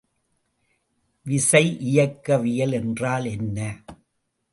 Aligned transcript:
விசை 1.25 1.77
இயக்கவியல் 1.79 2.71
என்றால் 2.71 3.25
என்ன? 3.25 3.57